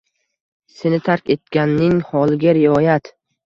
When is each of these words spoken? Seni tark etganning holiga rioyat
Seni 0.77 1.01
tark 1.11 1.31
etganning 1.37 2.03
holiga 2.11 2.59
rioyat 2.63 3.17